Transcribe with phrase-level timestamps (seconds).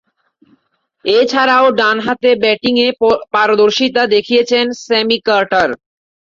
[1.05, 2.87] এছাড়াও, ডানহাতে ব্যাটিংয়ে
[3.33, 5.69] পারদর্শীতা দেখিয়েছেন স্যামি কার্টার।